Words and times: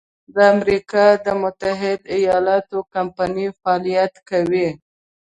د 0.33 0.35
امریکا 0.55 1.05
د 1.25 1.27
متحد 1.41 1.99
ایلااتو 2.15 2.79
کمپنۍ 2.93 3.47
فعالیت 3.59 4.13
کوي. 4.29 4.67